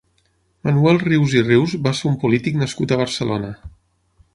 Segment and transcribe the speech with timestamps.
[0.67, 3.55] Manuel Rius i Rius va ser un polític nascut a Barcelona.